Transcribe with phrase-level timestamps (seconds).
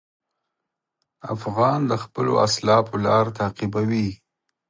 [1.33, 4.09] افغان د خپلو اسلافو لار تعقیبوي.